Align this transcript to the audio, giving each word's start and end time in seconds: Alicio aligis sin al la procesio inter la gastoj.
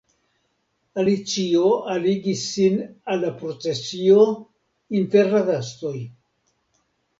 Alicio 1.01 1.67
aligis 1.97 2.47
sin 2.55 2.81
al 3.13 3.23
la 3.27 3.31
procesio 3.43 4.27
inter 5.03 5.33
la 5.37 5.45
gastoj. 5.53 5.97